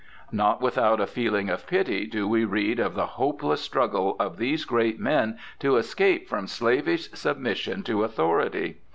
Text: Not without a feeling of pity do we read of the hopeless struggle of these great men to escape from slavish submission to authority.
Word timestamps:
Not 0.31 0.61
without 0.63 0.99
a 0.99 1.05
feeling 1.05 1.47
of 1.51 1.67
pity 1.67 2.07
do 2.07 2.27
we 2.27 2.43
read 2.43 2.79
of 2.79 2.95
the 2.95 3.05
hopeless 3.05 3.61
struggle 3.61 4.15
of 4.19 4.37
these 4.37 4.65
great 4.65 4.99
men 4.99 5.37
to 5.59 5.75
escape 5.77 6.27
from 6.27 6.47
slavish 6.47 7.11
submission 7.11 7.83
to 7.83 8.03
authority. 8.03 8.77